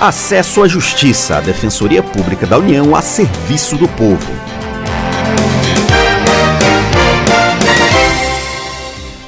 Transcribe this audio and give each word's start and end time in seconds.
Acesso 0.00 0.62
à 0.62 0.68
Justiça, 0.68 1.38
a 1.38 1.40
Defensoria 1.40 2.04
Pública 2.04 2.46
da 2.46 2.56
União 2.56 2.94
a 2.94 3.02
serviço 3.02 3.76
do 3.76 3.88
povo. 3.88 4.30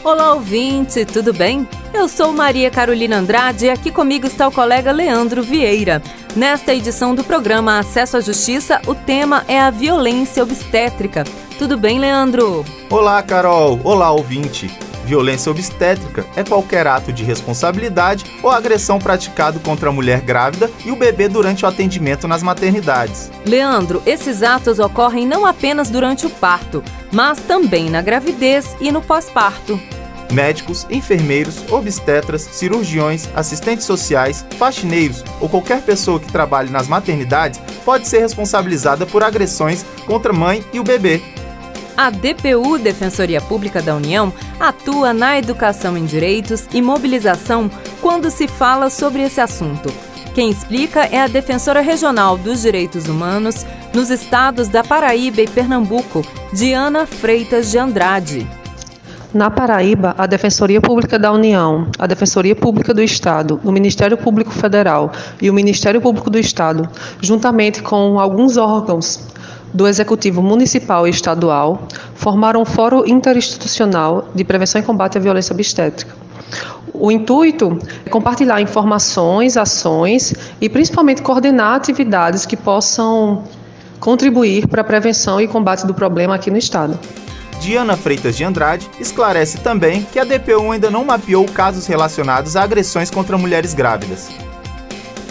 Olá, 0.05 0.33
ouvinte, 0.35 1.05
tudo 1.05 1.33
bem? 1.33 1.69
Eu 1.93 2.09
sou 2.09 2.33
Maria 2.33 2.71
Carolina 2.71 3.19
Andrade 3.19 3.67
e 3.67 3.71
aqui 3.71 3.91
comigo 3.91 4.29
está 4.29 4.47
o 4.47 4.53
colega 4.53 4.93
Leandro 4.93 5.43
Vieira. 5.43 6.01
Nesta 6.37 6.73
edição 6.73 7.17
do 7.17 7.25
programa 7.25 7.81
Acesso 7.81 8.17
à 8.17 8.21
Justiça, 8.21 8.81
o 8.87 8.95
tema 8.95 9.45
é 9.49 9.61
a 9.61 9.71
violência 9.71 10.41
obstétrica. 10.41 11.25
Tudo 11.59 11.77
bem, 11.77 11.99
Leandro? 11.99 12.65
Olá, 12.89 13.21
Carol. 13.25 13.81
Olá, 13.83 14.13
ouvinte. 14.13 14.71
Violência 15.05 15.51
obstétrica 15.51 16.25
é 16.37 16.45
qualquer 16.45 16.87
ato 16.87 17.13
de 17.13 17.25
responsabilidade 17.25 18.25
ou 18.43 18.51
agressão 18.51 18.99
praticado 18.99 19.59
contra 19.61 19.89
a 19.89 19.93
mulher 19.93 20.21
grávida 20.21 20.71
e 20.85 20.91
o 20.91 20.97
bebê 20.97 21.29
durante 21.29 21.65
o 21.65 21.69
atendimento 21.69 22.29
nas 22.29 22.43
maternidades. 22.43 23.31
Leandro, 23.45 24.03
esses 24.07 24.43
atos 24.43 24.79
ocorrem 24.79 25.27
não 25.27 25.47
apenas 25.47 25.91
durante 25.91 26.27
o 26.27 26.31
parto, 26.31 26.83
mas 27.13 27.41
também 27.41 27.91
na 27.91 28.03
gravidez 28.03 28.77
e 28.81 28.93
no 28.93 29.03
pós-parto. 29.03 29.81
Médicos, 30.33 30.87
enfermeiros, 30.89 31.65
obstetras, 31.73 32.43
cirurgiões, 32.43 33.29
assistentes 33.35 33.85
sociais, 33.85 34.47
faxineiros 34.57 35.25
ou 35.41 35.49
qualquer 35.49 35.83
pessoa 35.83 36.21
que 36.21 36.31
trabalhe 36.31 36.71
nas 36.71 36.87
maternidades 36.87 37.61
pode 37.85 38.07
ser 38.07 38.21
responsabilizada 38.21 39.05
por 39.07 39.25
agressões 39.25 39.85
contra 40.07 40.33
a 40.33 40.37
mãe 40.37 40.65
e 40.73 40.79
o 40.79 40.85
bebê. 40.85 41.21
A 42.01 42.09
DPU, 42.09 42.79
Defensoria 42.79 43.43
Pública 43.43 43.83
da 43.83 43.95
União, 43.95 44.33
atua 44.59 45.13
na 45.13 45.39
educação 45.39 45.99
em 45.99 46.07
direitos 46.07 46.67
e 46.73 46.81
mobilização 46.81 47.71
quando 48.01 48.31
se 48.31 48.49
fala 48.49 48.89
sobre 48.89 49.21
esse 49.21 49.39
assunto. 49.39 49.93
Quem 50.35 50.49
explica 50.49 51.01
é 51.01 51.21
a 51.21 51.27
Defensora 51.27 51.83
Regional 51.83 52.39
dos 52.39 52.63
Direitos 52.63 53.07
Humanos 53.07 53.67
nos 53.93 54.09
estados 54.09 54.67
da 54.67 54.83
Paraíba 54.83 55.43
e 55.43 55.47
Pernambuco, 55.47 56.25
Diana 56.55 57.05
Freitas 57.05 57.71
de 57.71 57.77
Andrade. 57.77 58.47
Na 59.35 59.51
Paraíba, 59.51 60.15
a 60.17 60.27
Defensoria 60.27 60.81
Pública 60.81 61.19
da 61.19 61.31
União, 61.31 61.87
a 61.99 62.07
Defensoria 62.07 62.57
Pública 62.57 62.95
do 62.95 63.03
Estado, 63.03 63.61
o 63.63 63.71
Ministério 63.71 64.17
Público 64.17 64.53
Federal 64.53 65.13
e 65.39 65.51
o 65.51 65.53
Ministério 65.53 66.01
Público 66.01 66.31
do 66.31 66.39
Estado, 66.39 66.89
juntamente 67.21 67.83
com 67.83 68.19
alguns 68.19 68.57
órgãos 68.57 69.29
do 69.73 69.87
Executivo 69.87 70.43
Municipal 70.43 71.07
e 71.07 71.11
Estadual 71.11 71.87
formaram 72.15 72.63
um 72.63 72.65
Fórum 72.65 73.05
Interinstitucional 73.07 74.29
de 74.35 74.45
Prevenção 74.45 74.81
e 74.81 74.85
Combate 74.85 75.19
à 75.19 75.21
Violência 75.21 75.53
Obstétrica. 75.53 76.15
O 76.93 77.11
intuito 77.11 77.79
é 78.05 78.11
compartilhar 78.11 78.61
informações, 78.61 79.57
ações 79.57 80.35
e 80.61 80.69
principalmente 80.69 81.23
coordenar 81.23 81.77
atividades 81.77 82.45
que 82.45 82.57
possam 82.57 83.45
contribuir 83.99 84.67
para 84.67 84.81
a 84.81 84.85
prevenção 84.85 85.41
e 85.41 85.47
combate 85.47 85.87
do 85.87 85.95
problema 85.95 86.35
aqui 86.35 86.51
no 86.51 86.59
Estado. 86.59 86.99
Diana 87.61 87.97
Freitas 87.97 88.37
de 88.37 88.43
Andrade 88.43 88.89
esclarece 88.99 89.59
também 89.59 90.03
que 90.11 90.19
a 90.19 90.25
DPU 90.25 90.73
ainda 90.73 90.91
não 90.91 91.05
mapeou 91.05 91.45
casos 91.45 91.87
relacionados 91.87 92.57
a 92.57 92.63
agressões 92.63 93.11
contra 93.11 93.37
mulheres 93.37 93.75
grávidas. 93.75 94.31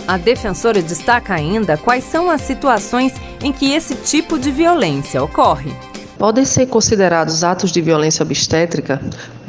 A 0.09 0.17
defensora 0.17 0.81
destaca 0.81 1.35
ainda 1.35 1.77
quais 1.77 2.03
são 2.03 2.31
as 2.31 2.41
situações 2.41 3.13
em 3.43 3.53
que 3.53 3.71
esse 3.71 3.93
tipo 3.93 4.39
de 4.39 4.49
violência 4.49 5.23
ocorre. 5.23 5.71
Podem 6.17 6.43
ser 6.45 6.65
considerados 6.65 7.43
atos 7.43 7.71
de 7.71 7.79
violência 7.79 8.23
obstétrica 8.23 8.99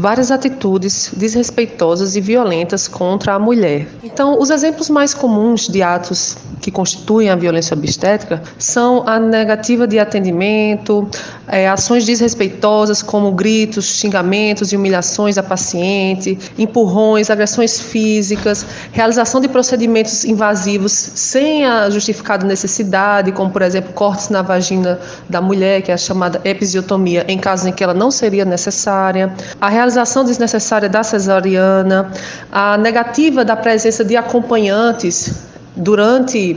várias 0.00 0.30
atitudes 0.30 1.12
desrespeitosas 1.16 2.16
e 2.16 2.20
violentas 2.20 2.88
contra 2.88 3.34
a 3.34 3.38
mulher. 3.38 3.86
Então, 4.02 4.38
os 4.40 4.50
exemplos 4.50 4.88
mais 4.88 5.14
comuns 5.14 5.68
de 5.68 5.82
atos 5.82 6.36
que 6.60 6.70
constituem 6.70 7.30
a 7.30 7.36
violência 7.36 7.74
obstétrica 7.74 8.42
são 8.58 9.02
a 9.06 9.18
negativa 9.18 9.86
de 9.86 9.98
atendimento, 9.98 11.08
é, 11.48 11.68
ações 11.68 12.04
desrespeitosas 12.04 13.02
como 13.02 13.32
gritos, 13.32 13.86
xingamentos 13.96 14.72
e 14.72 14.76
humilhações 14.76 15.38
à 15.38 15.42
paciente, 15.42 16.38
empurrões, 16.58 17.30
agressões 17.30 17.80
físicas, 17.80 18.64
realização 18.92 19.40
de 19.40 19.48
procedimentos 19.48 20.24
invasivos 20.24 20.92
sem 20.92 21.64
a 21.64 21.88
justificada 21.90 22.46
necessidade, 22.46 23.32
como 23.32 23.50
por 23.50 23.62
exemplo 23.62 23.92
cortes 23.92 24.28
na 24.28 24.42
vagina 24.42 24.98
da 25.28 25.40
mulher, 25.40 25.82
que 25.82 25.90
é 25.90 25.94
a 25.94 25.98
chamada 25.98 26.40
episiotomia, 26.44 27.24
em 27.28 27.38
casos 27.38 27.66
em 27.66 27.72
que 27.72 27.82
ela 27.82 27.94
não 27.94 28.10
seria 28.10 28.44
necessária, 28.44 29.32
a 29.60 29.68
realização 29.90 30.24
desnecessária 30.24 30.88
da 30.88 31.02
cesariana, 31.02 32.10
a 32.50 32.78
negativa 32.78 33.44
da 33.44 33.56
presença 33.56 34.04
de 34.04 34.16
acompanhantes 34.16 35.44
durante 35.74 36.56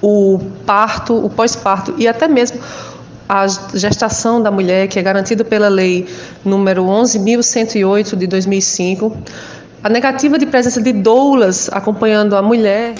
o 0.00 0.38
parto, 0.64 1.14
o 1.14 1.28
pós-parto 1.28 1.94
e 1.98 2.08
até 2.08 2.26
mesmo 2.26 2.58
a 3.28 3.46
gestação 3.74 4.40
da 4.40 4.50
mulher, 4.50 4.88
que 4.88 4.98
é 4.98 5.02
garantida 5.02 5.44
pela 5.44 5.68
lei 5.68 6.08
número 6.44 6.84
11.108 6.84 8.16
de 8.16 8.26
2005, 8.26 9.14
a 9.84 9.88
negativa 9.90 10.38
de 10.38 10.46
presença 10.46 10.80
de 10.80 10.92
doulas 10.92 11.68
acompanhando 11.70 12.34
a 12.34 12.42
mulher. 12.42 12.94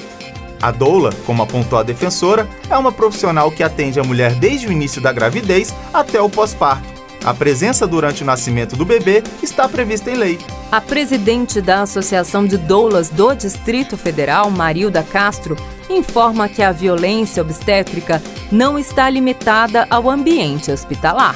A 0.60 0.70
doula, 0.70 1.10
como 1.24 1.42
apontou 1.42 1.78
a 1.78 1.82
defensora, 1.82 2.46
é 2.68 2.76
uma 2.76 2.92
profissional 2.92 3.50
que 3.50 3.62
atende 3.62 3.98
a 3.98 4.04
mulher 4.04 4.34
desde 4.34 4.66
o 4.66 4.72
início 4.72 5.00
da 5.00 5.12
gravidez 5.12 5.74
até 5.94 6.20
o 6.20 6.28
pós-parto 6.28 6.97
a 7.24 7.34
presença 7.34 7.86
durante 7.86 8.22
o 8.22 8.26
nascimento 8.26 8.76
do 8.76 8.84
bebê 8.84 9.22
está 9.42 9.68
prevista 9.68 10.10
em 10.10 10.14
lei. 10.14 10.38
A 10.70 10.80
presidente 10.80 11.60
da 11.60 11.82
Associação 11.82 12.46
de 12.46 12.56
Doulas 12.56 13.08
do 13.08 13.34
Distrito 13.34 13.96
Federal, 13.96 14.50
Marilda 14.50 15.02
Castro, 15.02 15.56
informa 15.90 16.48
que 16.48 16.62
a 16.62 16.72
violência 16.72 17.42
obstétrica 17.42 18.22
não 18.52 18.78
está 18.78 19.08
limitada 19.08 19.86
ao 19.90 20.08
ambiente 20.08 20.70
hospitalar. 20.70 21.34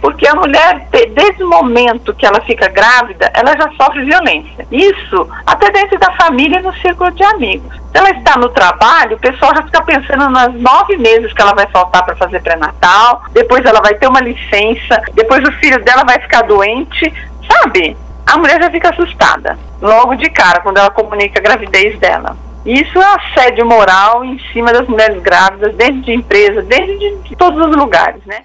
Porque 0.00 0.26
a 0.28 0.34
mulher, 0.34 0.88
desde 0.90 1.42
o 1.42 1.48
momento 1.48 2.14
que 2.14 2.26
ela 2.26 2.40
fica 2.42 2.68
grávida, 2.68 3.30
ela 3.34 3.56
já 3.56 3.70
sofre 3.80 4.04
violência. 4.04 4.66
Isso 4.70 5.28
até 5.46 5.70
dentro 5.70 5.98
da 5.98 6.12
família 6.16 6.58
e 6.58 6.62
no 6.62 6.74
círculo 6.76 7.10
de 7.12 7.24
amigos. 7.24 7.74
Ela 7.96 8.10
está 8.10 8.36
no 8.36 8.50
trabalho, 8.50 9.16
o 9.16 9.18
pessoal 9.18 9.54
já 9.56 9.62
fica 9.62 9.82
pensando 9.82 10.28
nas 10.28 10.52
nove 10.52 10.98
meses 10.98 11.32
que 11.32 11.40
ela 11.40 11.54
vai 11.54 11.66
faltar 11.68 12.04
para 12.04 12.14
fazer 12.14 12.42
pré-natal, 12.42 13.22
depois 13.32 13.64
ela 13.64 13.80
vai 13.80 13.94
ter 13.94 14.06
uma 14.06 14.20
licença, 14.20 15.00
depois 15.14 15.42
o 15.48 15.52
filho 15.52 15.82
dela 15.82 16.04
vai 16.04 16.20
ficar 16.20 16.42
doente, 16.42 17.10
sabe? 17.50 17.96
A 18.26 18.36
mulher 18.36 18.60
já 18.60 18.70
fica 18.70 18.90
assustada, 18.90 19.58
logo 19.80 20.14
de 20.16 20.28
cara, 20.28 20.60
quando 20.60 20.76
ela 20.76 20.90
comunica 20.90 21.38
a 21.38 21.42
gravidez 21.42 21.98
dela. 21.98 22.36
Isso 22.66 23.00
é 23.00 23.14
assédio 23.14 23.64
moral 23.64 24.22
em 24.22 24.38
cima 24.52 24.74
das 24.74 24.86
mulheres 24.86 25.22
grávidas, 25.22 25.74
dentro 25.76 26.02
de 26.02 26.12
empresas, 26.12 26.66
dentro 26.66 26.98
de 26.98 27.34
todos 27.34 27.66
os 27.66 27.76
lugares, 27.76 28.20
né? 28.26 28.42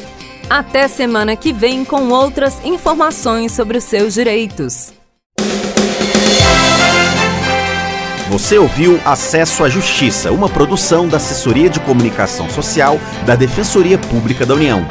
Até 0.48 0.88
semana 0.88 1.36
que 1.36 1.52
vem 1.52 1.84
com 1.84 2.08
outras 2.10 2.64
informações 2.64 3.52
sobre 3.52 3.78
os 3.78 3.84
seus 3.84 4.14
direitos. 4.14 4.92
Você 8.28 8.58
ouviu 8.58 9.00
Acesso 9.04 9.62
à 9.62 9.68
Justiça, 9.68 10.32
uma 10.32 10.48
produção 10.48 11.06
da 11.06 11.18
Assessoria 11.18 11.70
de 11.70 11.78
Comunicação 11.80 12.50
Social 12.50 12.98
da 13.24 13.36
Defensoria 13.36 13.96
Pública 13.96 14.44
da 14.44 14.54
União. 14.54 14.84